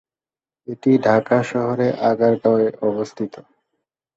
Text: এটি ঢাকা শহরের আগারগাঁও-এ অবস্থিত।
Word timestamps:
এটি 0.67 0.91
ঢাকা 1.05 1.37
শহরের 1.43 1.93
আগারগাঁও-এ 2.09 2.69
অবস্থিত। 2.89 3.33